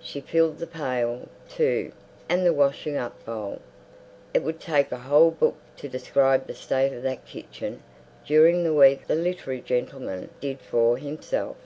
She 0.00 0.20
filled 0.20 0.58
the 0.58 0.68
pail, 0.68 1.26
too, 1.48 1.90
and 2.28 2.46
the 2.46 2.52
washing 2.52 2.96
up 2.96 3.24
bowl. 3.26 3.60
It 4.32 4.44
would 4.44 4.60
take 4.60 4.92
a 4.92 4.96
whole 4.96 5.32
book 5.32 5.56
to 5.78 5.88
describe 5.88 6.46
the 6.46 6.54
state 6.54 6.92
of 6.92 7.02
that 7.02 7.26
kitchen. 7.26 7.82
During 8.24 8.62
the 8.62 8.74
week 8.74 9.08
the 9.08 9.16
literary 9.16 9.60
gentleman 9.60 10.28
"did" 10.40 10.60
for 10.60 10.98
himself. 10.98 11.56